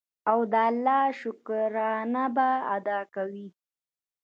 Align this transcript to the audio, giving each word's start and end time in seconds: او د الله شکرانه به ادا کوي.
او 0.29 0.39
د 0.51 0.53
الله 0.69 1.03
شکرانه 1.19 2.25
به 2.35 2.47
ادا 2.75 2.99
کوي. 3.13 3.47